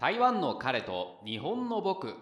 [0.00, 2.16] 台湾の彼と日本の僕。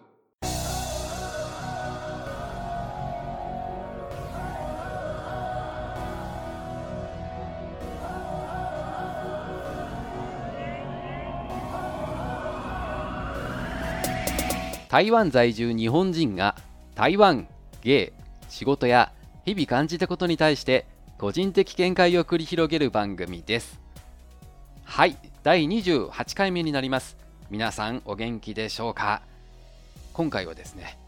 [14.88, 16.56] 台湾在住日本人が
[16.96, 17.46] 台湾
[17.82, 18.12] 芸
[18.48, 19.12] 仕事や
[19.44, 20.84] 日々感じたことに対して
[21.16, 23.80] 個人的見解を繰り広げる番組です。
[24.82, 27.27] はい第28回目になります。
[27.50, 29.22] 皆さんお元気でしょうか？
[30.12, 30.98] 今回はですね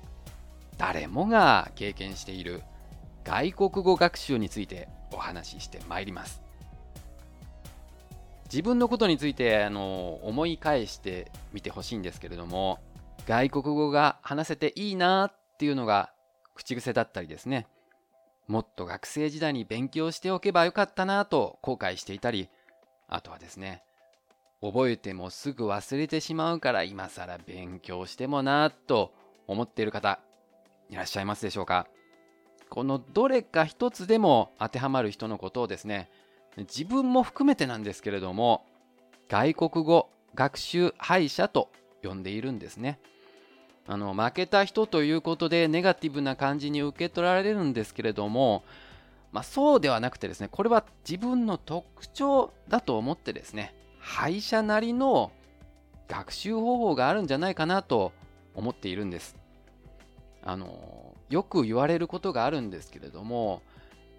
[0.79, 2.63] 誰もが経験している
[3.25, 6.43] 外国語学習についてお話ししてまいります。
[8.45, 12.79] 自分のことについてあの思い返してみてほしいんですけれども
[13.27, 16.11] 外国語が話せていいなっていうのが
[16.55, 17.67] 口癖だったりですね
[18.49, 22.49] もっと学生時代に勉強しておけばよかったなと後悔していたり
[23.09, 23.85] あとはですね
[24.63, 29.13] 覚えてもすぐ忘れてしまうから今更勉強してもなと
[29.47, 30.21] 思っている方
[30.91, 31.87] いらっしゃいますでしょうか。
[32.69, 36.09] このどれか一つでも当てはまる人のことをですね
[36.59, 38.65] 自分も含めてなんですけれども
[39.29, 41.71] 外国語学習敗者と
[42.03, 43.01] 呼んでいるんですね。
[43.87, 48.63] あの負けた人ということでネガティブな感じに受け取られるんですけれども、
[49.33, 53.75] まあ、そうではなくてですねこれは自分の特徴だと思ってですね
[54.11, 55.31] 敗者なりの
[56.09, 58.13] 学習方法があるんじゃないかなと
[58.57, 59.37] 思っているんです。
[60.43, 63.63] あのよく言われることがあるんですけれども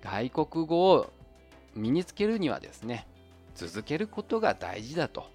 [0.02, 1.12] 外国語を
[1.75, 3.06] 身につけるにはですね
[3.56, 5.25] 続けることが大事だと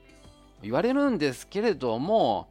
[0.63, 2.49] 言われるんですけれども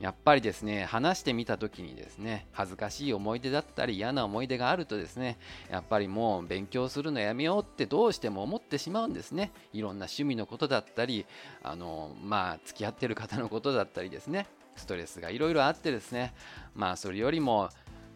[0.00, 5.38] やっぱりですね話してみた時にですね恥ずかしい思い出だったり嫌な思い出があるとですね
[5.70, 9.50] やっぱりもう勉強するのやめようってどうしても思ってしまうんですね。
[9.72, 11.26] いろんな趣味のことだったり
[11.62, 14.46] あのまあ付き合ってる方のことだったりですね。
[14.76, 16.32] ストレスがいろいろあってですね。
[16.74, 17.68] まあそれよりも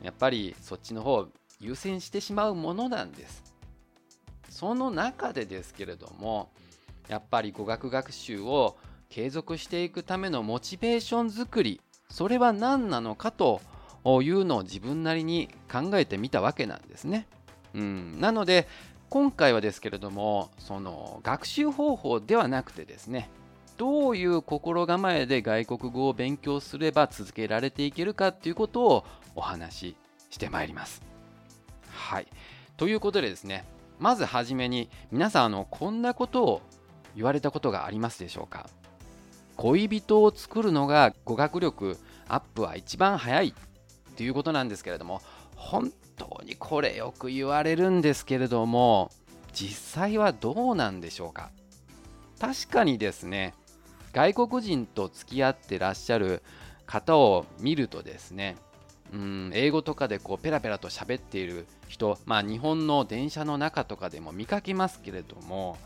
[0.03, 3.43] やっぱりそっちの方を優先してしまうものなんです。
[4.49, 6.51] その中でですけれども
[7.09, 8.77] やっぱり語学学習を
[9.13, 13.61] 継続していくためのモチベーション作りそれは何なのかと
[14.23, 17.29] いうのを自分なりに考えてみたわけなんですね。
[17.75, 18.67] うん、なので
[19.11, 23.29] 今回はですけれどもその学習方法ではなくてですね
[23.77, 29.97] どういう心構えで外国語を勉強すれば続けられていけるかっていうことをお話し
[30.31, 31.03] してまいります。
[31.91, 32.27] はい
[32.79, 33.67] ということでですね
[33.99, 36.63] まずはじめに皆さんあのこんなことを
[37.15, 38.71] 言われたことがありますでしょうか？
[39.57, 41.99] 恋人を作るのが語学力
[42.29, 43.55] アップは一番早い
[44.17, 45.21] ということなんですけれども
[45.57, 49.11] 本当にこれよく言われるんですけれども
[49.53, 51.51] 実際はどうなんでしょうか？
[52.41, 53.55] 確かにですね
[54.13, 56.43] 外国人と付き合ってらっしゃる
[56.87, 58.57] 方を見るとですね
[59.13, 65.77] うん英語とかでこうペラペラと喋っている人、まあ、日本の電車の中とかでも見かけますけれども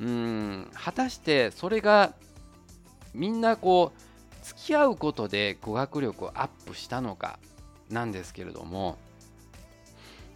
[0.00, 2.12] うん果たしてそれが
[3.18, 7.38] みんなこう付き合うことで語学力をアップしたのか
[7.90, 8.96] なんですけれども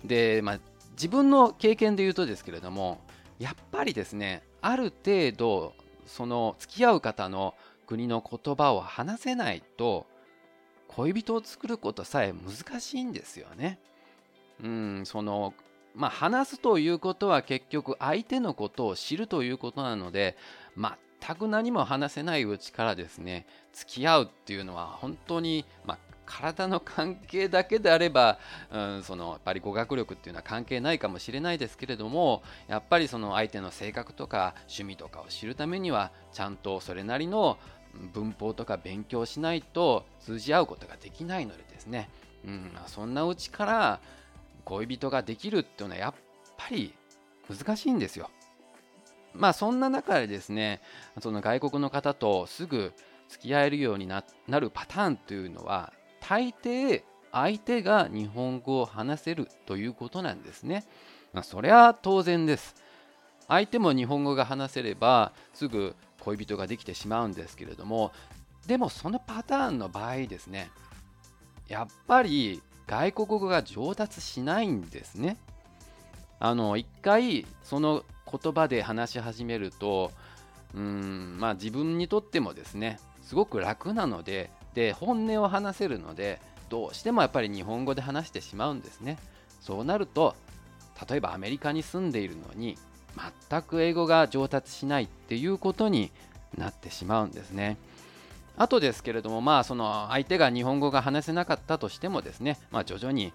[0.04, 0.60] で、まあ、
[0.92, 3.00] 自分の経験で言うとですけれども
[3.38, 5.75] やっぱりですねある程度
[6.06, 7.54] その付き合う方の
[7.87, 10.06] 国の言葉を話せないと
[10.88, 13.78] 恋人を作ることさえ難しいんですよね。
[14.62, 15.54] うん、その
[15.94, 20.37] まあ話すということは結局相手のことを知るということなので
[21.27, 28.38] 全く何も話せないうちからですね付き合うっていうのは本当に、まあ、体の関係だけであれば、
[28.72, 37.59] うん、そのやっぱり語学力っていうのは関係ないかもしれないですけれどもやっぱりその相手の性格とか趣味とかを知るためにはちゃんとそれなりの
[38.12, 42.09] 文法とか勉強しないと通じ合うことができないのでですね、
[42.47, 44.00] うん、そんなうちから
[44.65, 46.15] 恋人ができるっていうのはやっ
[46.56, 46.94] ぱり
[47.49, 48.31] 難しいんですよ。
[49.34, 50.81] まあそんな中でですね
[51.20, 52.93] その外国の方とすぐ
[53.28, 57.03] 付き合えるようになるパターンというのは大抵
[57.33, 60.84] 相手が日本語を話せるということなんですね。
[61.33, 62.74] まあ、それは当然です。
[63.48, 68.12] 相手も日本語が話せればすぐ恋人ができてしまうんですけれども
[68.66, 70.71] でもそのパターンの場合ですね
[71.68, 75.39] やっぱり外国語が上達しないんですね。
[76.39, 80.11] あの一回その言葉で話し始めると
[80.75, 86.41] うんまあ自分にとってもですねすごく楽なのでで本音を話せるので
[86.71, 89.19] どうしてもやっぱり日本語で話してしまうんですね。
[89.61, 90.34] そうなると
[91.09, 92.77] 例えばアメリカに住んでいるのに
[93.51, 96.11] 全く英語が上達しないっていうことに
[96.57, 97.77] なってしまうんですね。
[98.57, 103.33] あとですけれども、まあ、その相手が日本語が話せなかったとしてもですね、まあ、徐々に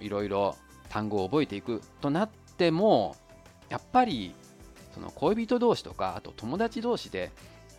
[0.00, 0.56] いろいろ
[0.88, 3.16] 単語を覚えていくとなっても
[3.74, 4.36] やっぱり
[4.94, 7.32] その恋人同士とかあと友達同士で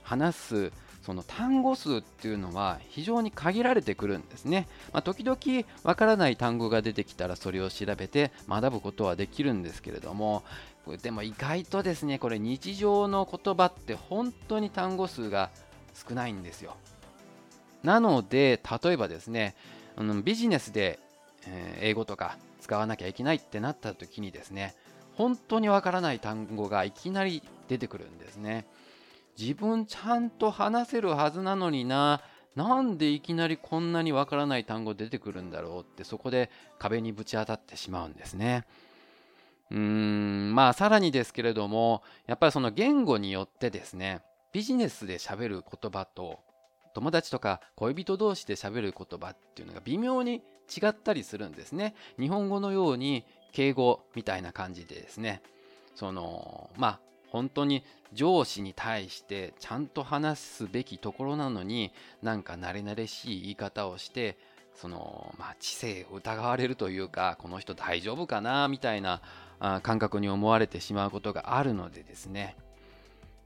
[0.03, 0.71] 話す
[1.05, 4.67] その単語数っていうのは非常に限られてくるんですね。
[4.91, 5.37] まあ、時々
[5.83, 10.43] わからない単語が出てきたらそれを調べて学ぶことはできるんですけれども
[11.01, 15.49] でも意外とですねこれ日常の言葉って本当に単語数が
[15.93, 16.75] 少ないんですよ。
[17.83, 19.55] なので例えばですね
[20.25, 20.99] ビジネスで
[21.79, 24.75] 英語とか使わなきゃいけないってなった時にですね
[25.15, 28.65] 本当にわからない単語がいきなり出てくるんですね。
[29.37, 32.21] 自分ちゃんと話せるはずなのにな
[32.55, 38.65] なんでいきなりこんなにわからない単語出てくるんだろうってそこで壁にぶち当たってしまうんですね。
[39.71, 44.21] うーんまあさらにですけれどもやっぱりその言語によってですね
[44.53, 46.39] ビジネスで喋る言葉と
[46.93, 51.93] 友達とか恋人同士で喋る言葉っていうのが微妙に違ったりするんですね。
[52.17, 53.25] 日本語のように
[53.55, 55.41] 敬語みたいな感じでですね
[55.95, 56.99] そのまあ
[57.29, 64.37] 本当に上司に対してちゃんと話すべきところなのになんか慣れ慣れしい言い方をして
[64.73, 69.21] そのまあ知性を疑われるというかこの人大丈夫かなみたいな
[69.83, 72.57] 感覚に思われてしまうことがあるのでですね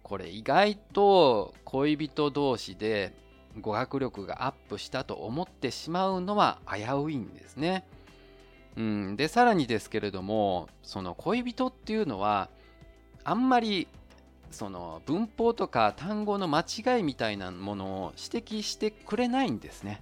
[0.02, 3.14] これ意外と恋人同士で
[3.62, 7.84] 語学力がアップしたと思ってしまうのは危ういんですね。
[8.78, 12.50] うん、でさらにですけれどもその恋人っていうのは
[13.24, 13.88] あんまり
[14.52, 20.02] その文法とか単語の間違いみたいなものを指摘してくれないんですね。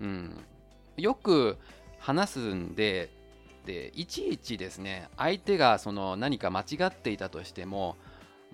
[0.00, 0.44] うん、
[0.96, 1.58] よく
[1.98, 3.10] 話すんで
[3.66, 7.96] でいちいちですね相手がその何か間違っていたとしても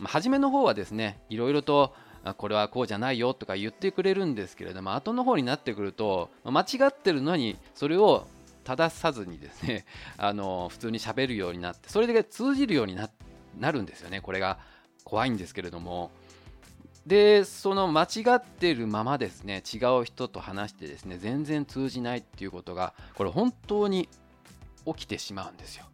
[0.05, 1.95] 初めの方はですねいろいろと
[2.39, 8.27] これはこうじゃないよとか言ってくれるんですけれども後の方になってくると間違ってるのにそれを
[8.63, 9.85] 正さずにですね
[10.17, 13.11] あの普通に喋るようになってそれで通じるようにな
[13.59, 14.21] なるんですよね。
[14.21, 14.59] これが
[15.05, 16.11] 怖いんですけれども。
[17.07, 18.07] でその間違
[18.37, 24.09] ってるままですね違う人と話してですね全然通じないっていうことがこれ本当に
[24.87, 25.87] 起きてしまうんですよ。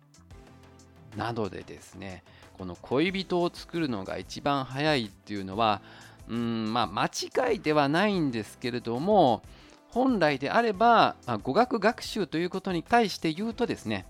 [1.16, 2.22] なのでですね
[2.58, 5.80] この恋人を作るのが一番早いっていうのは
[6.28, 7.06] うんまあ間
[7.52, 9.42] 違いではないんですけれども
[9.90, 14.06] 本来であれば、まあ、語学学習ということに対して言うとですね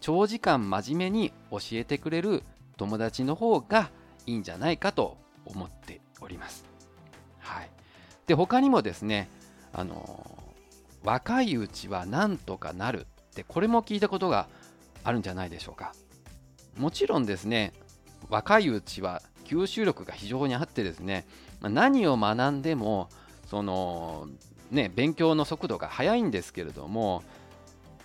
[0.00, 2.42] 長時間真面目に教えてくれる
[2.76, 3.90] 友達の方が
[4.26, 6.64] いいんじゃないかと思っております。
[7.38, 7.70] はい、
[8.26, 9.28] で他にもですね
[9.72, 10.38] あの
[11.04, 14.48] 若いうちはなんとかなるってこれも聞いたことが
[15.04, 15.92] あるんじゃないでしょうか。
[16.76, 17.72] もちろんですね
[18.28, 21.26] 若いうちは吸収力が非常にあってですね
[21.60, 23.08] 何を学んでも
[23.52, 24.28] その
[24.70, 27.22] ね勉強の速度が速いんですけれども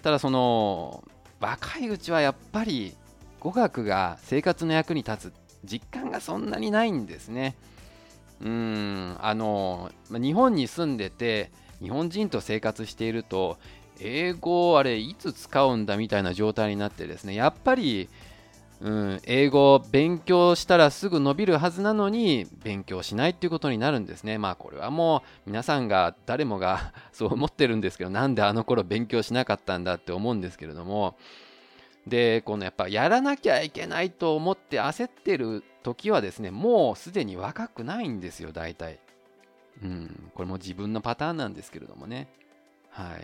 [0.04, 1.06] ただその
[1.40, 2.94] 若いうちはやっぱり
[3.40, 5.34] 語学が生活の役に立つ
[5.64, 7.56] 実感がそんなにないんですね。
[8.42, 11.50] うんあの日本に住んでて
[11.82, 13.58] 日本人と生活していると
[14.02, 18.10] 英語をあれいつ使うんだみたいな状態になってですねやっぱり、
[18.80, 24.38] うん、英語を勉強したらすぐ伸びるはずなのに勉強しないっていうことになるんですね。
[24.38, 31.18] まあこれはもう皆さんが誰もが そう思ってるんですけどなんであの頃勉強しなかったんだって思うんですけれども。
[32.06, 39.00] でこのやっぱやらなきゃいけないと思って焦ってる時はですねもうすでに若くないんですよ大体。
[39.84, 42.30] うんこれも自分のパターンなんですけれどもね。
[42.92, 43.22] はい。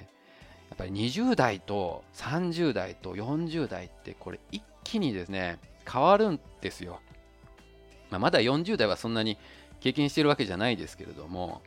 [0.69, 5.60] やっぱり20代と30代と40代ってこれ一気にですね
[5.90, 7.00] 変わるんですよ、
[8.10, 9.38] まあ、まだ40代はそんなに
[9.80, 11.62] 経験してるわけじゃないですけれども。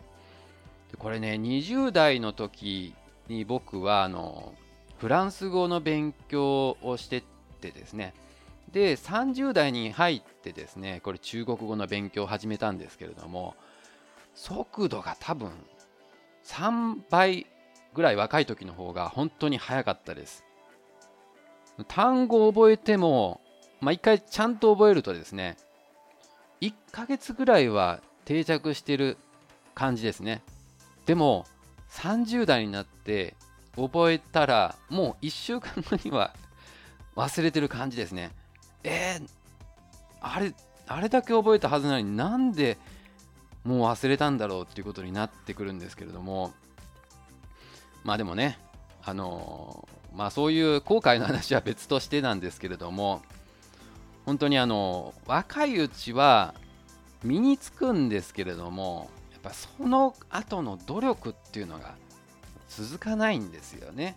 [0.99, 2.95] これね20代の時
[3.29, 4.55] に僕はあの
[4.99, 7.23] フランス語の勉強をしてっ
[7.61, 8.15] てですね。
[8.73, 13.55] で30代に入ってですねこれ中国語の勉強を始めたんですけれども
[14.35, 15.53] 速度が多分
[16.45, 17.47] 3倍
[17.95, 20.46] ぐらい若い時の方が本当に早かったです。
[21.85, 23.41] 単語を覚えても、
[23.81, 25.57] まあ、1回ちゃんと覚えるとですね
[26.61, 29.19] 1ヶ月ぐらいは定着してる
[29.75, 30.43] 感じですね。
[31.05, 31.45] でも
[31.91, 33.37] 30代になって
[33.77, 36.35] 覚えたらもう1週間後には
[37.15, 38.31] 忘れてる感じですね。
[38.83, 39.29] えー、
[40.21, 40.55] あれ
[40.87, 42.79] あれだけ覚えたはずなのになんで
[43.65, 46.53] もう忘れたんだろうっていうことになってくるんですけれども。
[48.03, 48.59] まあでもね
[49.09, 49.87] あの、
[50.17, 53.23] まあそういう後悔の話は別としてなんですけれども
[54.25, 56.55] 本当にあの若いうちは
[57.23, 61.95] 身につくんですけれどもやっぱその後の努力っていうのが
[62.69, 64.17] 続かないんですよね。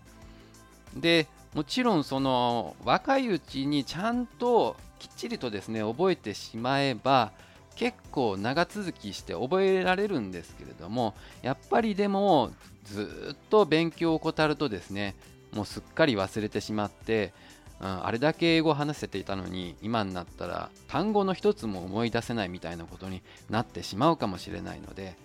[0.95, 7.31] でもちろんその若いうちにちゃんときっちりとですね覚えてしまえば
[7.75, 12.51] 結構長続きして覚えられるんですけれどもやっぱりでも
[12.83, 15.15] ずっと勉強を怠るとですね
[15.53, 17.33] もうすっかり忘れてしまって、
[17.79, 25.15] うん、あれだけ英語を話せていたのに今になったら単語の一つも思い出せないみたいなことになってしまうかもしれないので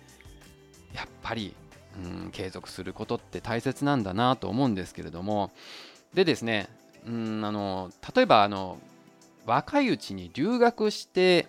[0.93, 1.53] やっぱり、
[2.03, 5.51] うん、継続することって大切なんだなと思うんですけれども。
[6.13, 6.69] でですね、
[7.05, 8.79] うん、あの例えばあの
[9.45, 11.45] 若いうちに留学して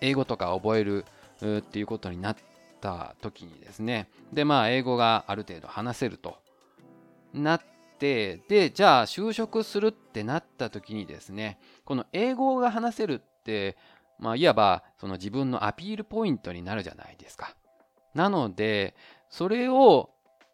[0.00, 1.04] 英語とか覚える
[1.58, 2.36] っていうことになっ
[2.80, 4.08] た時にですね。
[4.32, 6.38] でまあ英語がある程度話せると
[7.34, 13.76] なってでじゃあ就職するってなった時にですねこの英語が話せるって
[14.18, 17.54] まあいわばその自分のアピールポイントになるじゃないですか
[18.14, 18.94] なので
[19.30, 20.10] それを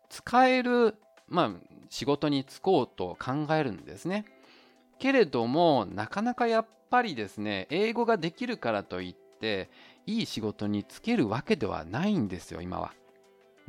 [0.08, 0.96] 使える
[1.28, 1.50] まあ
[1.88, 4.24] 仕事に就こうと考えるんですね
[4.98, 9.70] けれどもなかなかやっぱりですね英語ができるからといって
[10.06, 12.92] いい仕事に就けるわけではないんですよ今は。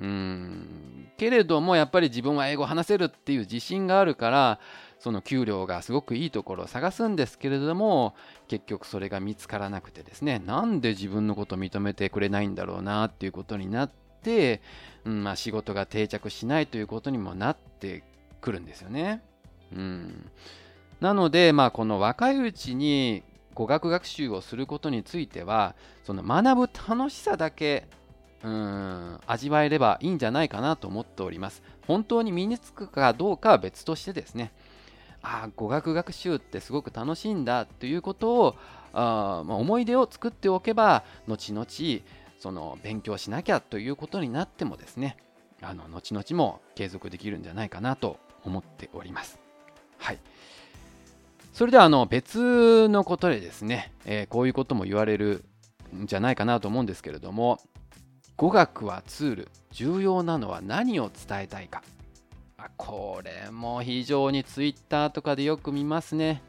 [0.03, 4.59] うんけれどもやっぱり自分は英語を話せるっていう自信があるから
[4.99, 8.13] その給料がすごくいいところを探すんですけれども
[8.49, 13.91] 結局それが見つからなくてですねなんで自分のことを認めてくれないんだろうなっていうことになっ
[14.21, 14.61] て、
[15.05, 18.03] うんまあ、仕事が定着しないということにもなって
[18.41, 19.23] くるんですよね。
[19.73, 20.29] うん
[20.99, 27.87] なので、まあ、この若いうちに語学学習をすることについてはその学ぶ楽しさだけ
[28.43, 31.63] うん味わえればいいんじゃないかなと思っております。
[31.87, 34.51] 本当に身につくかどうかは別としてですね
[35.21, 38.55] ああ語学学習ってすごく楽しいんだということを
[38.91, 41.65] あ、まあ、思い出を作っておけば後々
[42.39, 45.17] その勉強しなきゃということになってもですね
[45.61, 49.39] あの後々も継続できるんじゃないかなと思っております。
[49.97, 50.19] はい
[51.53, 55.45] それではあの別のことでですね、えー、こういうことも言われる
[55.95, 57.59] んじゃないかなと思うんですけれども
[58.43, 59.47] 語学はツール。
[59.71, 61.81] 重要なのは何を伝えたいか。
[62.75, 66.41] これも非常にツイッターとかでよく見ますね。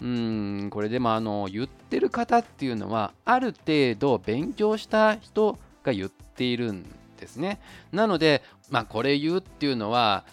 [0.00, 6.84] うんこれでもあの言ってる方っていうのはある程度勉強した人が言っているん
[7.16, 7.60] ですね。
[7.92, 10.24] なのでまあこれ言うっていうのは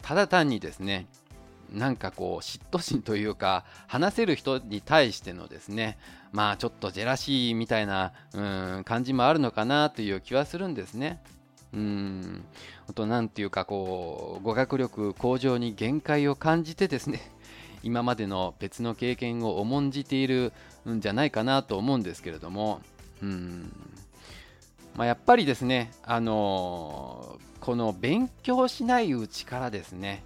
[0.00, 1.08] ただ単にですね
[1.72, 5.98] なんかこう嫉妬心というか話せる人に対してのですね
[6.32, 8.40] まあちょっとジェラシーみたいなう
[8.80, 11.22] ん感じもあるのかなという気はするんですね。
[11.72, 12.44] うん
[12.94, 17.20] と何ていうかこう語学力向上に限界を感じてですね
[17.82, 20.52] 今までの別の経験を重んじている
[20.88, 22.80] んじゃないかなと思うんですけれども
[23.22, 23.72] うん
[24.96, 30.22] まあ、やっぱりですね、あの、この勉強しないうちからですね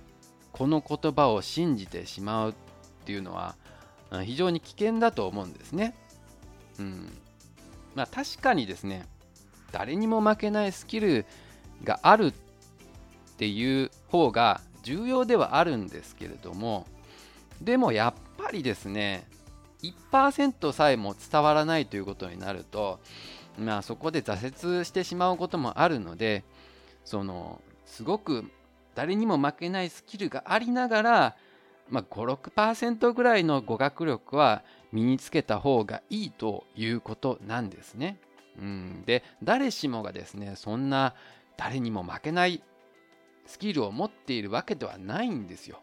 [0.53, 2.55] この言葉を信じてしまうっ
[3.05, 3.57] ていうのは
[4.25, 5.95] 非常に危険だと思うんですね。
[6.79, 7.13] うん
[7.95, 9.07] まあ、確かにですね
[9.73, 11.27] 誰にも負けないスキル
[11.85, 12.33] があるっ
[13.37, 16.87] ていう方が重要ではあるんですけれども
[17.61, 19.27] でもやっぱりですね
[19.83, 23.01] 1%さえも伝わらないということになると
[23.59, 26.45] まあそこで挫折してしまうこともあるので
[27.05, 28.45] そのすごく
[28.95, 31.37] 誰にも負けないスキルがありながら、
[31.89, 38.19] まあ、56%ぐらいの語学力は身につけた方がいいということなんですね。
[38.59, 41.15] うん、で誰しもがですねそんな
[41.57, 42.63] 誰にも負けない
[43.47, 45.81] スキルを持っているわけではないんですよ。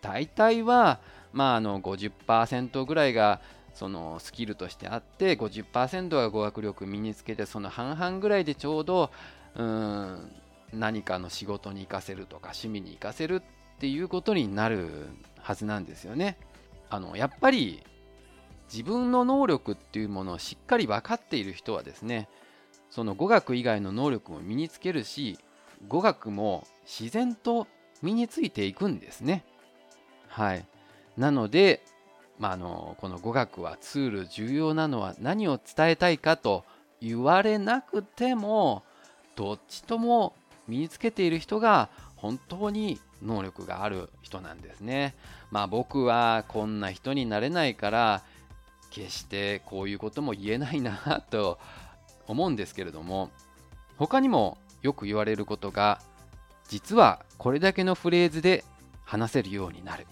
[0.00, 1.00] 大体は、
[1.32, 3.40] まあ、あの50%ぐらいが
[3.74, 9.10] そのスキルとしてあって50%が語学力身につけてその半々ぐらいでちょうど
[9.54, 10.32] うん
[10.72, 15.08] 何かの仕事に活かせるとか趣味に活かせるっていうことになる
[15.40, 16.36] はずなんですよね。
[16.90, 17.82] あのやっぱり
[18.72, 22.28] 自分の能力っていうものをしっかり分かっている人はですね
[22.90, 25.38] その語学以外の能力も身につけるし
[25.86, 27.66] 語学も自然と
[28.02, 29.44] 身についていくんですね。
[30.28, 30.64] はい。
[31.16, 31.82] なので、
[32.38, 36.64] まあ、あのこの語学はツール重要なのは何を伝えたいかと
[37.00, 38.82] 言われなくても
[39.34, 40.34] どっちとも
[40.68, 45.14] 身につけている人が本当に能力がある人なんですね。
[45.50, 48.22] まあ僕はこんな人になれないから
[48.90, 51.58] 決してこういうことも言えないなと
[52.26, 53.30] 思うんですけれども
[53.96, 56.00] 他にもよく言われることが
[56.68, 58.64] 実はこれだけのフレーズで
[59.04, 60.06] 話せるようになる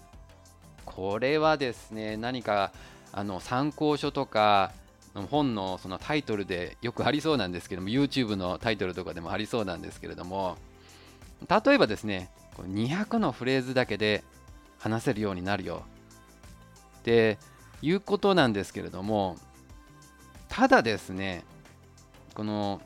[0.85, 2.71] これはですね何か
[3.11, 4.71] あの参考書とか
[5.13, 10.57] 本のそのタイトルでよくありそうなんですけども YouTube のタイトルとかでもありそうなんですけれども
[11.49, 14.23] 例えばですね200のフレーズだけで
[14.79, 15.83] 話せるようになるよ。
[16.99, 17.37] って
[17.81, 19.37] いうことなんですけれども
[20.49, 21.43] ただですね
[22.33, 22.81] この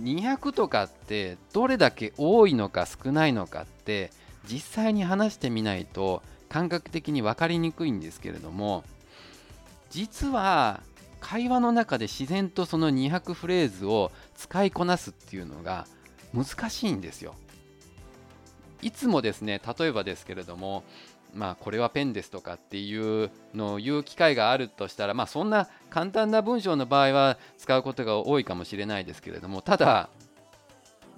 [0.00, 4.10] 200とかってどれだけ多いのか少ないのかって
[4.48, 8.84] 実際に話してみないと感覚的に分かりにくいんですけれども
[9.90, 10.80] 実は
[11.24, 15.86] 会話の中で自然とその200フレーズを使いこなすっていうのが
[16.34, 17.34] 難しいんですよ。
[18.82, 20.84] いつもですね例えばですけれども
[21.32, 30.10] まあこれはペンですとかっていうのを言う機会があるとしたらまあそんな簡単な文章の場合は使うことが多いかもしれないですけれどもただ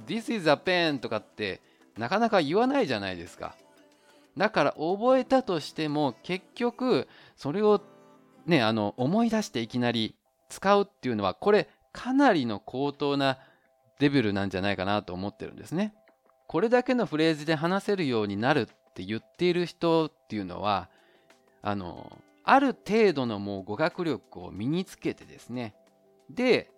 [0.06, 1.60] This is a pen とかって
[1.98, 3.56] なかなか言わないじゃないですか
[4.36, 7.82] だから覚えたとしても結局それを
[8.46, 10.14] ねあの思い出していきなり
[10.48, 13.38] 使うっていうのはこれかなりの高等な
[13.98, 15.94] レベルなんじゃないかなと思ってるんですね
[16.46, 20.88] これだけのフレーズで話せるようになるって言っている人っていうのは
[21.62, 25.74] あのある程度のもう語学力を身につけてですね
[26.30, 26.70] で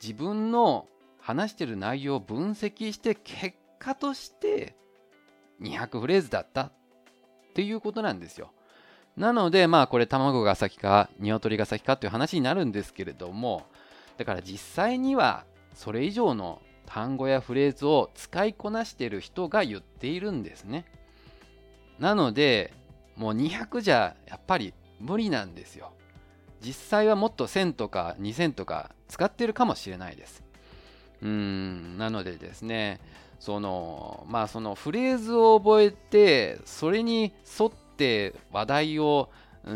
[0.00, 0.86] 自分の
[1.20, 4.76] 話してる内容を分析して結果として
[5.60, 6.72] 200フレーズだったっ
[7.54, 8.52] ていうことなんですよ。
[9.18, 13.66] なのでまあこれ卵が先か鶏が先かっていう話になるんですけれども
[14.16, 15.44] だから実際には
[15.74, 20.86] それ以上の単語やフレーズを使いこなしている人が言っているんですね。
[21.98, 22.72] なので
[23.16, 25.92] もう200じゃやっぱり無理なんですよ。
[26.60, 30.42] 実際はもっと1000とか2000とか使ってるかもしれないです。
[31.20, 33.00] うんなのでですね
[33.40, 39.28] そのまあそのフレーズを覚えてそれに沿ってて話題を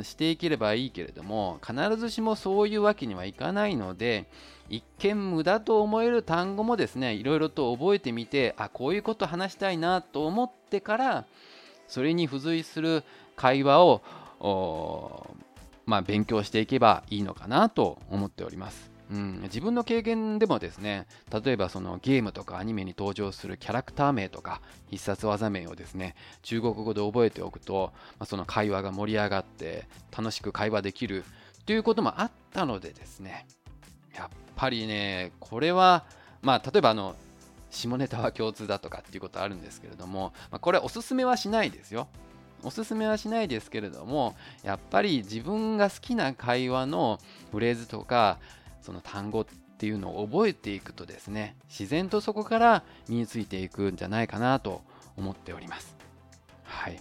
[0.03, 4.27] していければいいけれども必ずしもそういうわけにはいかないので
[4.71, 11.27] 一見無駄と思える単語もですねいろいろと覚えてみてあこういうこと話したいなと思ってから
[11.89, 13.05] それに付随する
[13.37, 14.03] 会話を
[15.85, 18.92] まあ、勉強していけばいいのかなと思っております。
[19.13, 31.25] うん、自分の経験でもですね例えばそのゲームとかアニメに登場するキャラクター名とか必殺技名をですね中国語で覚えておくと、まあ、その会話が盛り上がって楽しく会話できる
[31.67, 33.47] ということもあったのでですね
[34.17, 36.05] やっぱりねこれは
[36.41, 37.15] まあ例えばあの
[37.71, 42.09] 下ネタは共通だとかっていうことあるんですけれども、まあ、これおすすめはしないですよ。
[42.65, 47.19] おすすめはしないですけれどもやっぱり自分が好きな会話の
[47.51, 48.39] フレーズとか
[48.83, 54.83] その単語っていうのを覚えていくとですね自然とそこから身についていくんじゃないかなと
[55.17, 55.97] 思っております。
[56.65, 57.01] はい。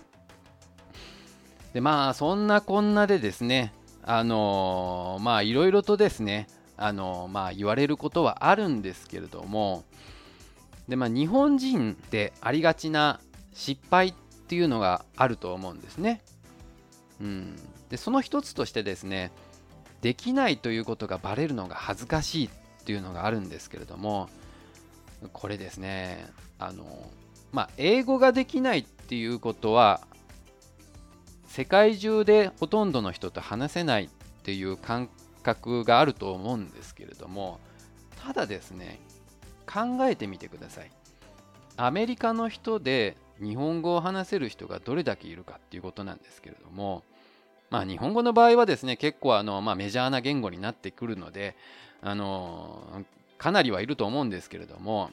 [1.73, 9.83] でまあそんなこんなでですねあのー、まあいろいろとですねあのー、まあ言われることはあるんですけれども
[10.87, 13.21] でまあ日本人でありがちな
[13.53, 14.13] 失敗っ
[14.47, 16.21] ていうのがあると思うんですね。
[17.21, 17.55] うん。
[17.89, 19.31] でその一つとしてですね
[20.01, 22.49] できないということがバレるのが恥ずかしいっ
[22.83, 24.29] ていうのがあるんですけれども
[25.33, 27.09] これですねあの
[27.51, 30.01] まあ英語ができないっていうことは
[31.47, 34.09] 世界中でほとんどの人と話せないっ
[34.43, 35.09] ていう感
[35.43, 37.59] 覚があると思うんですけれども
[38.25, 38.99] ただですね
[39.67, 40.91] 考えてみてください。
[41.77, 47.03] アメリカの人で日本語を話せる人がどれだけいるかっていうことなんですけれども
[47.71, 51.55] まあ、日本語の場合はですね結構あの、まあ、メジャーな言語になってくるので
[52.01, 53.03] あの
[53.37, 55.11] かなりはいると思うんですけれども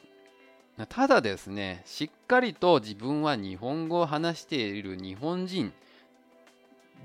[0.88, 5.72] ただですねしっかりと自分は日本語を話している日本人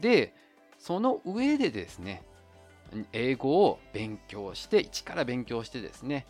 [0.02, 0.34] で
[0.80, 2.24] その上でですね
[3.14, 6.26] 英語を勉強して一から勉強してですね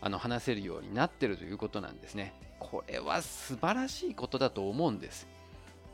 [0.00, 2.34] あの話せるようになってるということなんですね。
[2.58, 5.26] これは素晴らしいことだと思うんです。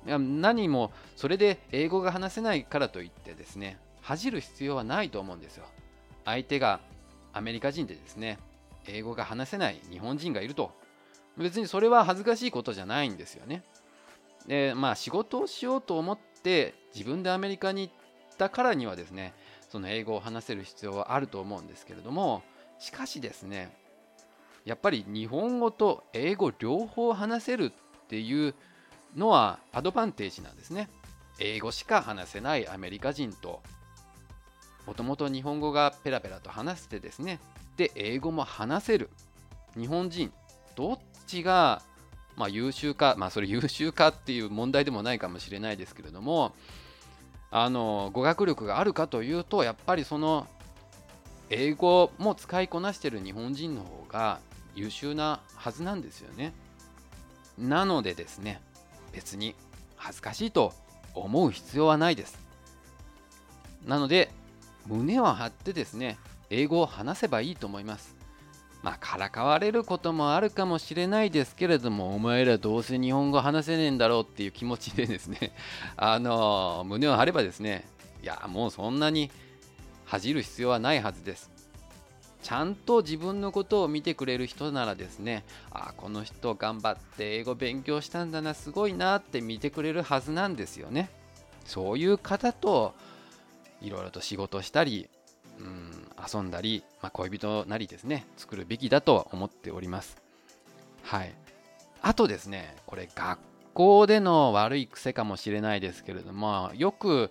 [0.07, 5.65] 何もそれで英語が話せないからといってですね恥じる必要はないと思うんですよ。
[6.25, 6.81] 相手が
[7.33, 8.39] アメリカ人でですね
[8.87, 10.73] 英語が話せない日本人がいると。
[11.37, 13.63] 別にそれは恥ずかしいことじゃないんですよね。
[14.47, 19.35] でまあ仕事をしようと思って自分でアメリカに行ったからにはですね
[19.69, 22.43] その英語を話せる必要はあると思うんですけれども
[22.79, 23.77] しかしですね
[24.65, 28.55] やっぱり日本語と英語両方話せるっていう
[29.17, 30.89] のはアドバンテージなんですね。
[31.41, 33.63] 英語しか話せないアメリカ人と
[34.87, 37.41] もともと日本語がペラペラと話してですね
[37.77, 39.11] で英語も話せる
[39.77, 40.33] 日本人
[40.77, 41.81] どっちが、
[42.37, 46.55] まあ、優秀かまあそれ優秀かっていう問題でもないかもしれないですけれども
[47.51, 50.47] あの語学力があるかというとやっぱりその
[51.49, 54.41] 英語も使いこなしている日本人の方が
[54.77, 56.53] 優秀なはずなんですよね。
[57.59, 58.61] なのでですね、
[59.13, 59.55] 別に
[59.97, 60.73] 恥ずかしいと
[61.15, 62.39] 思う必要はないです。
[63.87, 64.31] なので、
[64.87, 66.19] 胸を張ってですね、
[66.51, 68.21] 英語を話せばいいと思います。
[68.83, 75.53] まあ、からかわれることもあるかもしれないですけれども、お前らどうせ日本語話せねえんだろうっていう気持ちでですね、
[75.97, 77.87] あの胸を張ればですね、
[78.23, 79.31] いや、もうそんなに
[80.07, 81.51] 恥じる必要はないはずです。
[82.43, 91.11] ちゃんと自分のことを見てくれる人ならですね、あこの人頑張って英語勉強したんだな、すごいなって見てくれるはずなんですよね。
[91.65, 92.95] そういう方と
[93.81, 95.09] いろいろと仕事したり、
[95.59, 95.91] うん、
[96.33, 100.17] 遊んだり、まあ、恋人なりですね、作るべきだと思っております。
[101.03, 101.35] はい。
[102.03, 103.39] あとですね、これ学
[103.75, 107.31] 校での悪い癖かもしれないですけれども、よく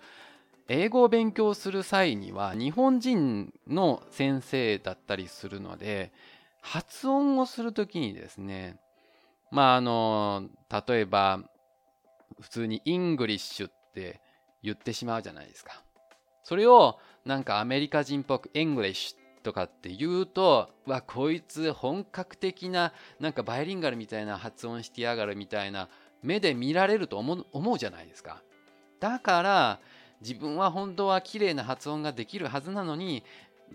[0.69, 6.11] 英語を勉強する際には日本人の先生だったりするので
[6.61, 8.77] 発音をするときにですね
[9.51, 10.47] まああの
[10.87, 11.41] 例えば
[12.39, 14.21] 普通に English って
[14.61, 15.81] 言ってしまうじゃないですか。
[16.43, 25.89] それをなんかアメリカ人っぽく English とかって言うとわこいつ本格的ななんかバイリンガルみたいな発音してやがるみたいな
[26.21, 28.41] 目で見られると思う思うじゃないですか。
[28.99, 29.79] だから
[30.21, 33.23] 自分は本当は綺麗な発音ができるはずなのに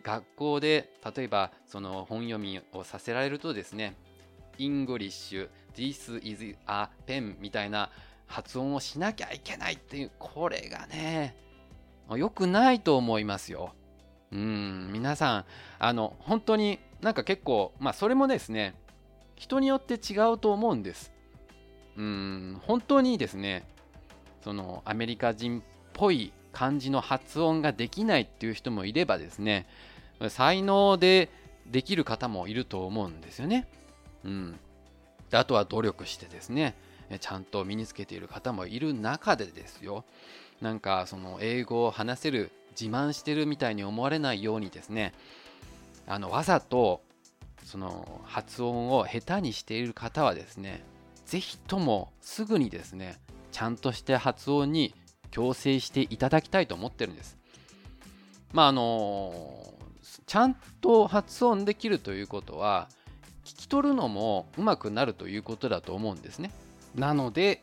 [0.03, 3.95] 学校で例えばその本読みをさせられるとですね
[4.59, 7.91] English This is a pen みたいな
[8.27, 11.37] 発音をしなきゃいけないっていうこれがね
[12.11, 13.75] 良くないと思いますよ。
[14.31, 15.45] うん皆さん
[15.79, 18.75] あの本当になんか結構まあそれもですね
[19.37, 21.13] 人によって違うと思うんです。
[21.97, 23.65] うん本当にですね
[24.43, 25.63] そのアメリカ人
[25.95, 29.67] ぽい感じの発音ができないっていう人もいればですね
[30.29, 31.31] 才能で
[31.67, 33.67] できる方もいると思うんですよね。
[34.25, 34.59] うん、
[35.31, 36.77] であとは努力してですね
[37.21, 40.05] ちゃんと身につけている方もいる中でですよ
[40.61, 45.13] なんかその英語を話せる自慢してるみたいに思われないようにですね
[46.07, 47.03] あのわざと
[47.65, 50.83] その発音を下手にしている方はですね
[51.27, 53.19] 是非ともすぐにですね
[53.53, 54.95] ちゃんとして発音に
[55.35, 57.37] 強制していただきたいと思ってるんです。
[58.53, 59.75] まああの
[60.27, 62.89] ちゃんと発音できるということは
[63.45, 66.53] 聞き取るのもうまくなるということだと思うんですね。
[66.95, 67.63] なので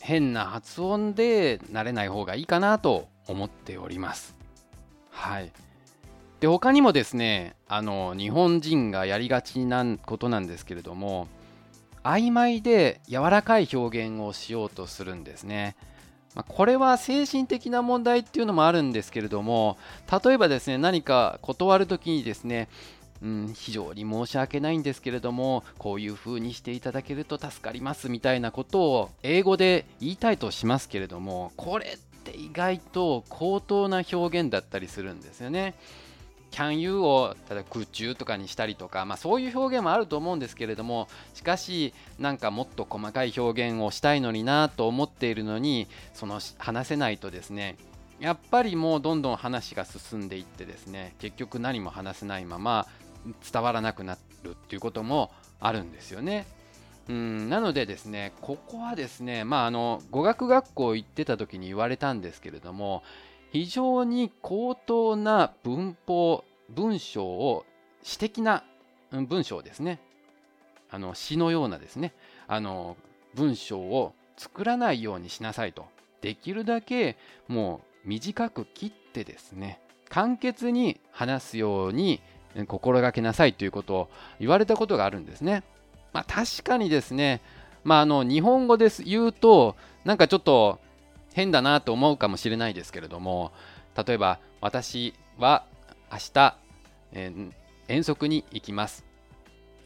[0.00, 4.34] 変な発音で慣れない方がいいかなと思っております。
[5.10, 5.52] はい。
[6.40, 11.28] で他にもですねあの日本人がやりがちなことなんですけれども
[12.02, 15.76] 曖昧で柔らかい表現をしようとするんですね。
[16.34, 19.76] まこれは精神的な問題っていうのもあるんですけれども
[20.24, 22.68] 例えばですね何か断る時にですね
[23.22, 35.74] うん、非常に申し訳ないんですけれどもこういう風にしていただけると助かりますみたいなことを英語で言いたいとしますけれどもこれって意外と高等な表現だったりするんですよね。
[36.52, 47.76] Can you を例えば空中とかにしたりとか、まあ、そういう表現もあると思うんですけれどもしかしなんかもっと細かい表現をしたいのになと思っているのにその話せないとですね
[48.20, 52.86] やっぱりもうどんどん話が進んでいってですね結局何も話せないまま
[53.50, 56.46] 伝わらなくなるっていうこともあるんですよね。
[57.08, 63.02] うんなのでですねここはですねまああの語学学校行ってた時に言われたんですけれども
[63.52, 67.66] 非常に高等な文法、文章を
[68.02, 68.64] 詩的な
[69.10, 70.00] 文章ですね。
[70.90, 72.14] あの詩のようなですね、
[72.48, 72.96] あの
[73.34, 75.86] 文章を作らないようにしなさいと。
[76.22, 77.16] できるだけ
[77.48, 82.22] もう短く切ってですね、簡潔に話すように
[82.68, 84.08] 心がけなさいということを
[84.40, 85.62] 言われたことがあるんですね。
[86.14, 87.42] まあ確かにですね、
[87.84, 90.78] まああの日本語です言うと、なんかちょっと
[91.34, 93.52] 変だなと思うかもしれないですけれども
[94.06, 95.64] 例えば私は
[96.10, 96.56] 明日、
[97.12, 97.52] えー、
[97.88, 99.04] 遠足に行きます。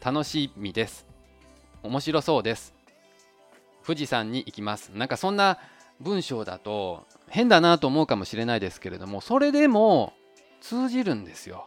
[0.03, 1.07] 楽しみです。
[1.83, 2.73] 面白そうです。
[3.85, 4.89] 富士山に行きます。
[4.93, 5.57] なんかそんな
[5.99, 10.13] 文章だと変だなと思うかもしれないですけれどもそれでも
[10.61, 11.65] 通じるんですよ。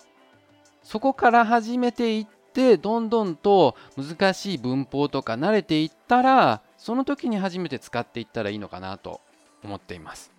[0.82, 9.20] そこから始めていってどんどんと難しい文法とか慣れていったらその時に初めて使っていったらいいのかなと
[9.64, 10.30] 思っています。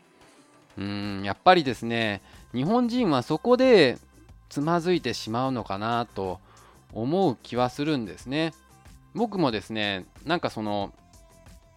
[0.77, 2.21] うんやっぱりですね
[2.53, 3.97] 日本人はそこで
[4.49, 6.39] つまずいてしまうのかなと
[6.93, 8.53] 思う気はするんですね。
[9.13, 10.93] 僕もですねなんかその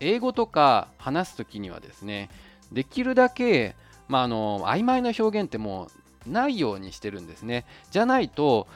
[0.00, 2.30] 英語とか話す時にはですね
[2.72, 3.74] できるだけ、
[4.08, 5.88] まあ、あの曖昧な表現っても
[6.26, 7.64] うないようにしてるんですね。
[7.90, 8.66] じゃないと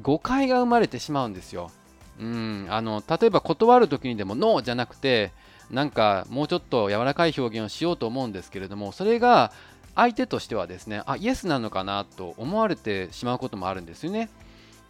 [0.00, 1.70] 誤解が生まれてしまうんですよ。
[2.20, 5.32] うんあの例えば断る時にでもノーじゃなくて
[5.72, 9.52] なんかもうちょっと柔らかい表現をしようと思うんですけれどもそれが
[9.94, 14.30] 相手としてはですねあイエスなのかなと思われてしまうこともあるんですよね。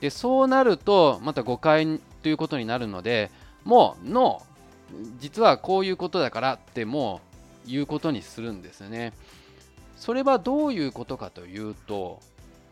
[0.00, 3.30] でそうなるとまた誤解ということになるので
[3.64, 4.52] もうノー
[5.20, 7.20] 実はこういうことだからっても
[7.66, 9.12] う言うことにするんですよね。
[9.96, 12.20] それはどういうことかというと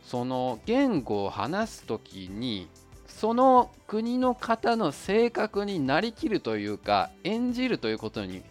[0.04, 2.68] その言語を話す時に
[3.10, 8.42] その国の方の性格になりきるというか演じるということに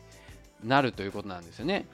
[0.64, 1.86] なるということなんですよね。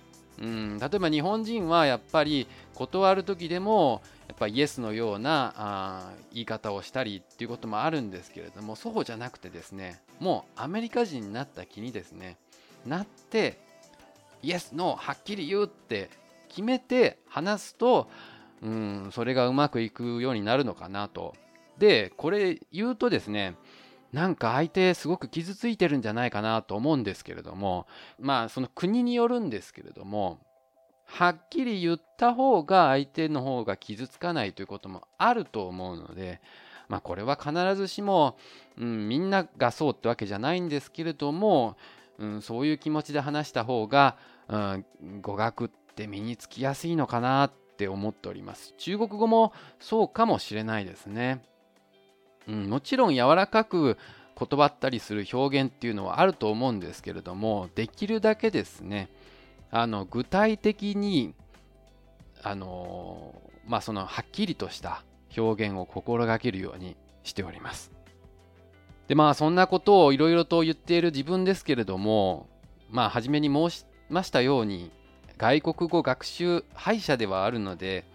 [0.42, 12.36] うん、例えば日本人はやっぱり断る時でもやっぱイエスのようなあ言い方をしたりっていうこともあるんですけれどもそうじゃなくてですねもうアメリカ人になった気にですね
[12.86, 13.58] なって
[14.44, 16.10] イエスノーはっきり言うって
[16.50, 18.10] 決めて話すと
[18.62, 21.34] うんそれがうまくいくようになるのかなと。
[21.78, 23.56] でこれ言うとですね
[24.14, 27.86] なんか相手すごく傷ついてるんじゃないかなと思うんですけれども
[28.20, 30.40] まあその国によるんですけれども
[31.06, 36.42] はっきり言った方が相手の方が傷つかないということもあると思うので
[36.88, 38.38] まあこれは必ずしも、
[38.78, 41.78] うん、みんながそうってわけじゃないんですけれども、
[42.18, 44.86] うん、そういう気持ちで話した方が、うん、
[45.22, 48.74] 語学って身につきやすいのかなって思っております。
[48.78, 51.42] 中国語もそうかもしれないですね、
[52.48, 53.98] うん、もちろん柔らかく
[54.38, 59.10] 言葉ったりする表現っていうのはあると思うんですけれどもできるだけですね
[59.72, 61.34] あの具体的に
[62.44, 65.04] あのまあそのはっきりとした
[65.36, 67.92] 表現を心がけるようにしております。
[69.08, 72.48] でまあそんなことをいろいろと言っている自分ですけれども
[72.90, 74.92] まあ初めに申しましたように
[75.38, 78.06] 外国語学習敗者ではあるので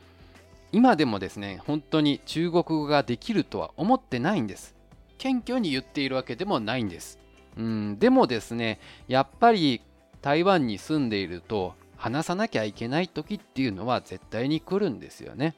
[0.73, 4.75] 今でもですね本当に中国語ができるとは思ってないんです。
[5.19, 7.19] 謙虚に言っているわけでもないんです。
[7.57, 8.79] うんでもですね
[9.09, 9.81] やっぱり
[10.23, 15.55] 台湾に住んでいると話さなきゃいけない時っていうのは絶対に来るんですよね。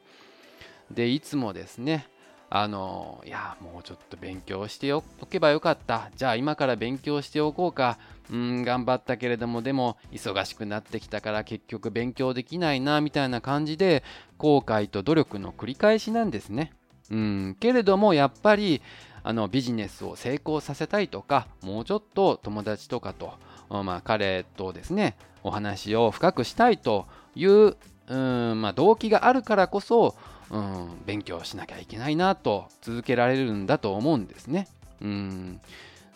[0.90, 2.08] でいつもですね
[2.54, 6.10] あのいやもうちょっと勉強しておけばよかった。
[6.16, 7.98] じゃあ今から勉強しておこうか。
[8.30, 14.04] うん頑張ったけれどもでも忙しくなってきたから結局勉強できないなみたいな感じで
[14.38, 16.72] 後悔と努力の繰り返しなんですね。
[17.10, 18.82] うんけれどもやっぱり
[19.22, 23.34] あのビジネスを成功させたいとかもうちょっと友達とかと、
[23.70, 27.76] まあ、彼とですねお話を深くしたいという
[28.08, 30.14] うん、まあ、動機があるからこそ
[30.52, 34.68] うん、勉強しなきゃいけないなと続けられるんだと思うんですね。
[35.00, 35.60] うん、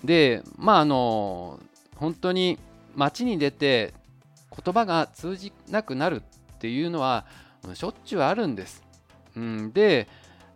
[0.04, 1.58] でまああの
[1.96, 2.58] 本当に
[2.94, 3.94] 街に出て
[4.64, 6.22] 言葉が通じなくなる
[6.54, 7.26] っていうのは
[7.74, 8.84] しょっちゅうあるんです。
[9.36, 10.06] うん、で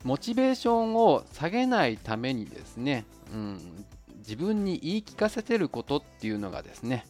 [0.04, 3.84] モチベーションを下げないためにですね、うん、
[4.18, 7.06] 自分に言い聞かせてることっていうのがですね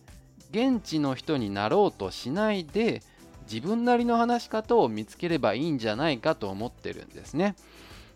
[0.50, 3.02] 現地の人になろうとしないで
[3.50, 7.56] 自分なりの話し方を見つければいいんじゃないかと思ってるんですね。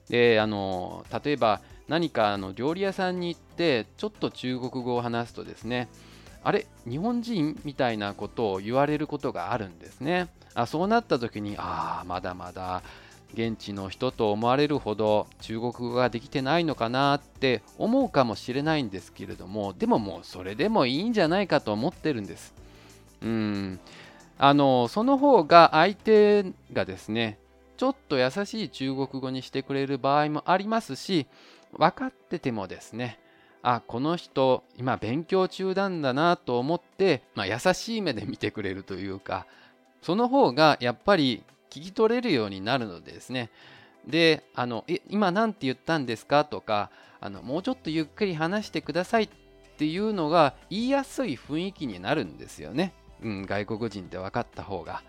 [0.09, 5.89] であの例えば何かあの料理屋さんに行ってちょっと中国語を話すとですね
[6.43, 10.29] あれ日本人みたいなことを言われることがあるんですね。
[10.55, 12.83] あそうなった時にああまだまだ
[13.33, 22.55] 現地の人と思われるほど中国語ができてないのかなって思うかもしれないんですけれどもでももうそれでもいいんじゃないかと思ってるんです。
[23.23, 23.81] うん
[24.39, 27.39] あのその方が相手がですね
[27.77, 31.27] ちょっと優しい中国語にしてくれる場合もありますし
[31.73, 33.19] 分かっててもですね
[33.63, 39.47] あこの人今勉強中なんだなと思って、まあ、優しい目で見てくれるというか
[40.03, 43.51] その方がやっぱり聞き取れるようになるのでですね
[44.07, 49.29] であのえ今何て言ったんですかとかあのもうちょっとゆっくり話してくださいっ
[49.79, 52.93] ていうのが言いやすい雰囲気になるんですよね。
[53.25, 55.03] うん、外国人って分かった方が。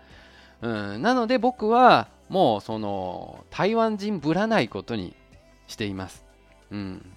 [0.62, 5.14] うん、なので僕はもうその台湾人ぶらないことに
[5.66, 6.24] しています。
[6.70, 7.12] うん、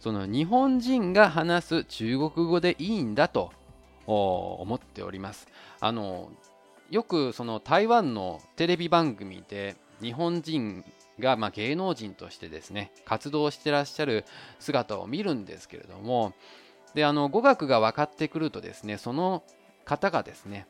[0.00, 3.52] その日本人が話す中国語でいいんだと
[4.06, 5.46] 思っております。
[5.80, 6.30] あの
[6.90, 10.84] よくその台湾のテレビ番組で日本人
[11.20, 14.24] がま芸能人としてですね活動してらっしゃる
[14.58, 16.32] 姿を見るんですけれども
[16.94, 19.42] であの語学が分かってくるとですねその
[19.88, 20.66] 方がですね、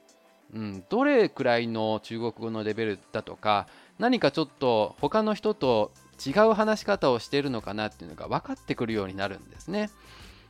[0.54, 3.66] うん、どれくらいの中国語のレベルだとか
[3.98, 5.90] 何かちょっと他の人と
[6.24, 9.90] 違う話し方をしているのかなっていうのが分かってくるようになるんですね。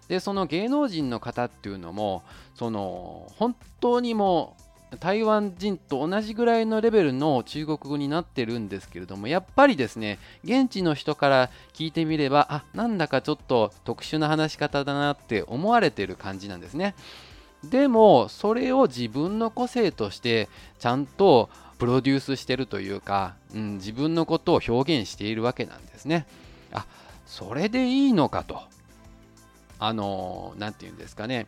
[0.08, 2.22] でその芸能人の方っていうのも
[2.54, 4.56] その本当にも
[4.92, 16.94] う台湾人と同じぐらいのレベルの中国語になってるんですけれどもやっぱりですね現地の人から聞いてみればあなんだかちょっと特殊な話し方だなって思われてる感じなんですね
[17.64, 26.26] でもそれを自分の個性としてちゃんとプロデュースしてるというか、うん、自分のことを表現しているわけなんですね。
[26.72, 26.86] あ
[27.26, 28.60] それでいいのかと。
[29.80, 31.46] あの何て言うんですかね。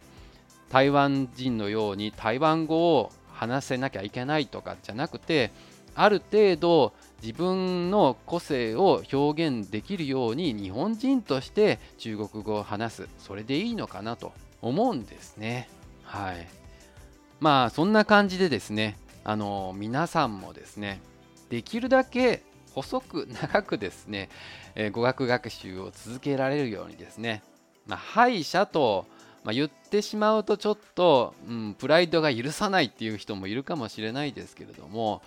[0.69, 5.51] 台湾人のように台湾語を話せなきゃいけないとかじゃなくて
[5.97, 6.93] ある程度
[7.23, 13.09] 自分の個性を表現できるように日本人として中国語を話す。
[13.19, 15.69] それでいいのかなと思うんですね。
[16.11, 16.49] はい。
[17.39, 21.01] まあそんな感じでですねあの皆さんもですね
[21.49, 22.43] できるだけ
[22.75, 24.29] 細く長くですね、
[24.75, 27.43] えー、語学学習を続けられるようにですね、
[27.87, 29.07] まあ、歯医者と
[29.43, 35.23] まあ、言ってしまうとちょっと、うん、プライドが許さないっていう人もいるかもしれないですけれども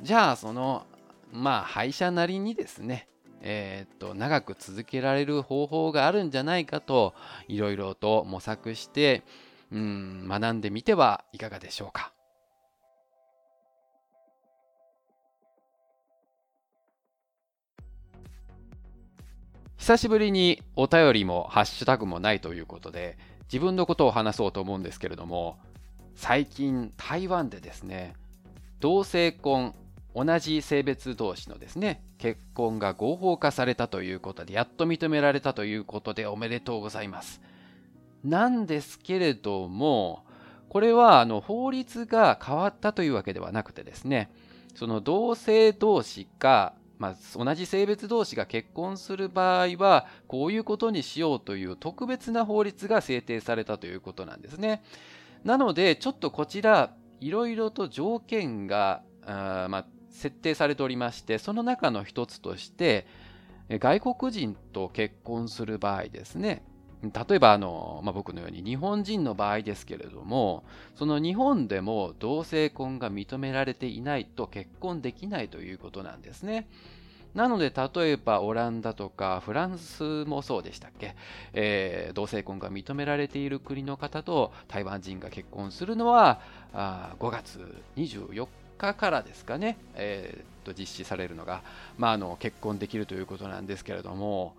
[0.00, 0.86] じゃあその
[1.32, 3.08] まあ歯医者なりにですね
[3.42, 7.12] えー、っと長く続けられる方法があるんじゃないかと
[7.48, 9.22] いろいろと模索して、
[9.72, 12.12] うん、学んでみてはいかがでしょうか。
[19.80, 25.58] 久しぶりにお便りもハッシュタグもないということで自分のことを話そうと思うんですけれども
[26.14, 28.14] 最近台湾でですね
[28.78, 29.74] 同性婚
[30.14, 37.40] 同じ性別同士のですね結婚が合法化されたということでやっと認められたということでおめでとうございます
[38.24, 40.24] なんですけれども
[40.68, 44.30] これはあの法律が変わったというわけではなくてですね
[44.74, 54.84] その同性同士がまあ、同じ性別同士が結婚する場合はこういうことにしようという特別な法律が制定されたということなんですね。
[55.42, 63.06] なのでちょっとこちらいろいろと条件があ、まあ、設定されておりましてその中の一つとして
[63.70, 66.62] 外国人と結婚する場合ですね
[67.02, 70.64] 例えばあの、まあ、僕のように日本人の場合ですけれども
[70.96, 76.68] その日本でも同性婚が認められていないと結婚できないということなんですね。
[77.34, 81.14] なので例えばオランダとかフランスもそうでしたっけ、
[81.52, 86.40] えー、同性婚が認められている国の方と台湾人が結婚するのは
[86.72, 91.62] あ5月24日からですかね、えー、と実施されるのが、
[91.98, 94.54] まあ、あの結婚できるということなんですけれども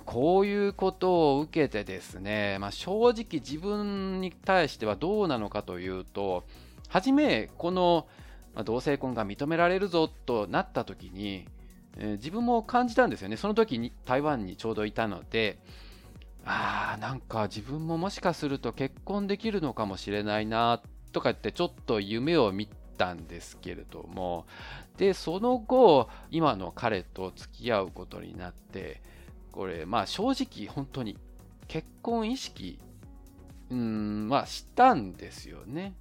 [0.00, 6.44] こういうことを受けてですね、まあ、正直自分に対してはどうなのかというと、
[6.88, 8.06] 初めこの
[8.64, 11.46] 同性婚が認められるぞとなった時に、
[11.98, 13.36] え、自分も感じたんですよね。
[13.36, 15.58] その時に台湾にちょうどいたので、
[16.44, 24.46] ああ、なんか自分ももしかすると結婚できるのかもしれないなとか言ってちょっと夢を見たんですけれども、
[24.96, 29.00] で、その後、今の彼と付き合うことになって、
[29.52, 31.16] これ、まあ正直本当に
[31.68, 32.78] 結婚意識、
[33.70, 35.94] うん、まあしたんですよね。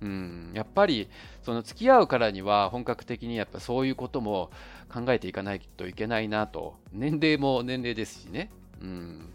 [0.00, 1.08] うん、やっぱり
[1.42, 4.50] その付き合うからには本格的にやっぱそういうことも
[4.92, 6.76] 考えていかないといけないなと。
[6.92, 8.50] 年齢も年齢ですしね、
[8.82, 9.32] うん、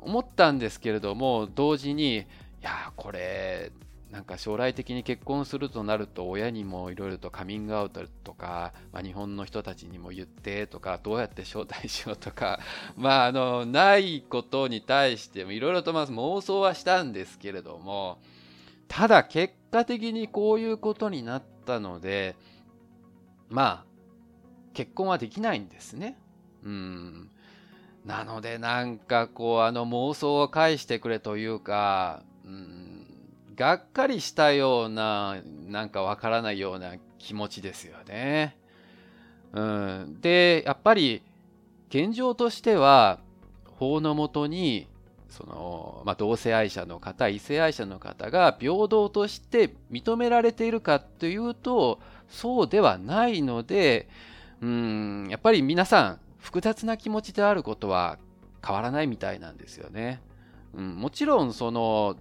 [0.00, 2.24] 思ったんですけれども同時にい
[2.62, 3.72] やこれ
[4.16, 12.58] なんか将来的に結婚するとなると親にもいろいろとカミングアウトとか、まあ、日本の人たちにも言ってとかどうやって招待しようとか。
[12.96, 18.18] まああのないことに対してもいろいろとまず妄想はしたんですけれども
[18.88, 22.36] ただ結果的にこういうことになったので
[23.50, 23.84] まあ
[24.72, 26.16] 結婚はできないんですね。
[26.64, 27.30] うん。
[28.06, 32.95] なのでなんかこうあの妄想を返してくれというか、うん。
[33.56, 38.56] がっかりしたような、なんかわからないような気持ちですよね。
[39.52, 41.22] うん、で、やっぱり
[41.88, 43.20] 現状としては、
[43.78, 44.88] 法のもとに、
[45.28, 54.08] その、まあ、同性愛者の方、異性愛者の方が平等として認められているかというと、そうではないので、
[54.60, 58.18] うん、やっぱり皆さん、複雑な気持ちであることは
[58.64, 60.20] 変わらないみたいなんですよね。
[60.74, 62.16] うん、もちろん、その、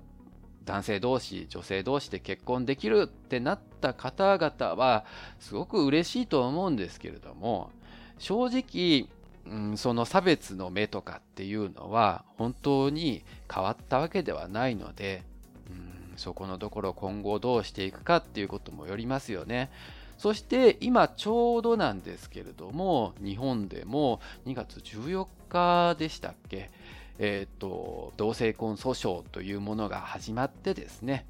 [0.65, 5.05] 男性同士女性同士で結婚できるってなった方々は
[5.39, 7.69] すごく嬉しいと思うんですけれども
[8.17, 9.07] 正直、
[9.45, 15.23] うん、その差別の目とかっていうのは本当に変わったわけではないので、
[15.69, 19.69] うん、そこのところ今後どうしていくかっていうこともよりますよね。
[20.17, 26.71] そして今ちょうどなんですけれども日本でも2月14日でしたっけ？
[27.19, 31.25] えーと、同性婚訴訟というものが始まってですね、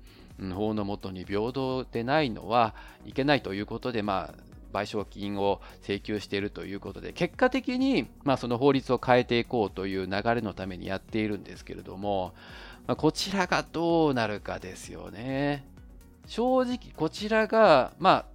[0.53, 2.73] 法のもとに平等でないのは
[3.05, 12.33] いけないということで、まあ、賠償金を請求しているということで結果的に、まあ、その法律を変えていこうという流れのためにやっているんですけれども、
[12.85, 15.65] まあ、こちらがどうなるかですよね。
[16.27, 18.25] 正直こちらが、まあ、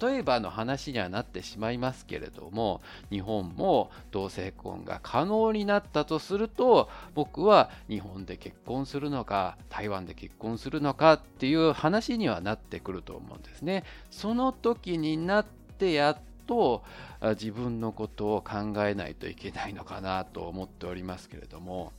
[0.00, 13.84] 例えばの話にはなってしまいますけれども日本も同性婚が可能になったとすると僕は日本で結婚するのか台湾で結婚するのかっていう話にはなってくると思うんですね。
[14.10, 15.46] その時になっ
[15.78, 16.82] てやっと
[17.30, 21.92] 自分のことを考えないといけないのかなと思っておりますけれども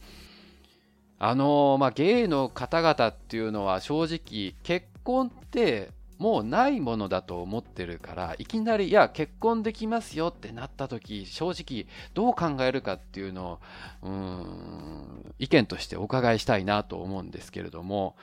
[1.18, 13.59] あのまあゲイの方々っていうのは正直結婚ってもうないものだと思ってるからいきなりいや結婚できますよってなった時正直どう考えるかっていうの
[14.01, 18.16] をうん意見としてお伺いしたいなと思うんですけれども、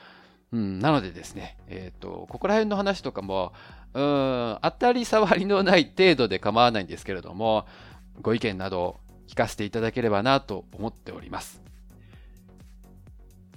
[0.51, 3.53] うん、なのでですね、えーと、ここら辺の話とかも
[3.93, 7.65] うん当たり障りのない程度で構わないんですけれども
[8.21, 11.61] ご意見など聞かせていただければなと思っております。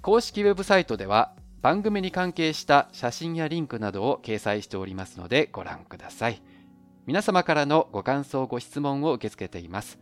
[0.02, 1.32] 公式ウェブサイトでは
[1.64, 6.42] 番組に関係した写真やリンクなどを掲載しておりますのでご覧ください。
[7.06, 9.98] 皆様からのご感想、ご質問を受け付けています。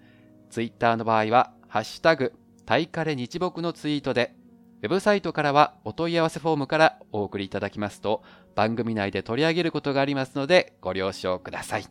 [0.50, 2.32] ツイッターの場合は、ハッシュタグ、
[2.66, 4.34] タイカレ日木のツイートで、
[4.82, 8.24] ウェブサイトからはお問い合わせフォームからお送りいただきますと、
[8.56, 11.84] 番組内で取り上げることがありますので、ご了承ください。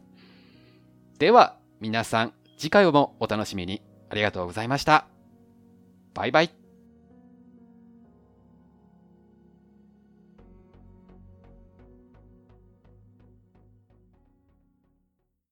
[1.18, 3.82] では、皆さん、次回もお楽しみに。
[4.10, 5.08] ありがとうございました。
[6.14, 6.61] バイバイ。